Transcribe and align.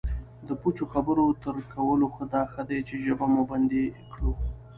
د 0.47 0.49
پوچو 0.61 0.85
خبرو 0.93 1.25
تر 1.43 1.55
کولو 1.73 2.07
خو 2.13 2.23
دا 2.33 2.41
ښه 2.51 2.63
دی 2.69 2.79
چې 2.87 2.95
ژبه 3.05 3.25
مو 3.33 3.41
بندي 3.51 3.83
کړو 4.11 4.31